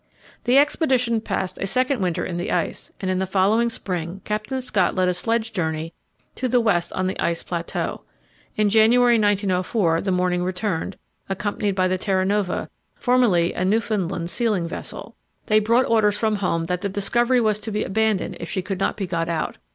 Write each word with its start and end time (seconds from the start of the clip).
The 0.45 0.57
expedition 0.57 1.21
passed 1.21 1.59
a 1.59 1.67
second 1.67 2.01
winter 2.01 2.25
in 2.25 2.37
the 2.37 2.51
ice, 2.51 2.91
and 2.99 3.11
in 3.11 3.19
the 3.19 3.27
following 3.27 3.69
spring 3.69 4.21
Captain 4.25 4.59
Scott 4.59 4.95
led 4.95 5.07
a 5.07 5.13
sledge 5.13 5.53
journey 5.53 5.93
to 6.33 6.47
the 6.47 6.59
west 6.59 6.91
on 6.93 7.05
the 7.05 7.19
ice 7.19 7.43
plateau. 7.43 8.01
In 8.55 8.67
January, 8.71 9.19
1904, 9.19 10.01
the 10.01 10.11
Morning 10.11 10.43
returned, 10.43 10.97
accompanied 11.29 11.75
by 11.75 11.87
the 11.87 11.99
Terra 11.99 12.25
Nova, 12.25 12.71
formerly 12.95 13.53
a 13.53 13.63
Newfoundland 13.63 14.31
sealing 14.31 14.67
vessel. 14.67 15.15
They 15.45 15.59
brought 15.59 15.85
orders 15.87 16.17
from 16.17 16.37
home 16.37 16.63
that 16.63 16.81
the 16.81 16.89
Discovery 16.89 17.39
was 17.39 17.59
to 17.59 17.71
be 17.71 17.83
abandoned 17.83 18.37
if 18.39 18.49
she 18.49 18.63
could 18.63 18.79
not 18.79 18.97
be 18.97 19.05
got 19.05 19.29
out. 19.29 19.57